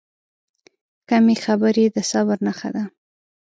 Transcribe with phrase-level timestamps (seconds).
[1.09, 2.83] کمې خبرې، د صبر نښه ده.